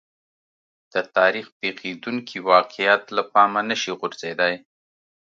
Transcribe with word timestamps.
د 0.93 0.95
تاریخ 1.17 1.45
پېښېدونکي 1.59 2.37
واقعات 2.51 3.03
له 3.15 3.23
پامه 3.33 3.61
نه 3.69 3.75
شي 3.81 3.91
غورځېدای. 3.99 4.53